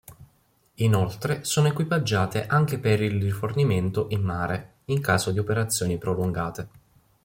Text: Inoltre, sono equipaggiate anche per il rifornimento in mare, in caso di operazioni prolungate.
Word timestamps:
Inoltre, 0.77 1.43
sono 1.43 1.67
equipaggiate 1.67 2.47
anche 2.47 2.79
per 2.79 3.01
il 3.03 3.21
rifornimento 3.21 4.07
in 4.09 4.23
mare, 4.23 4.77
in 4.85 4.99
caso 4.99 5.29
di 5.29 5.37
operazioni 5.37 5.99
prolungate. 5.99 6.69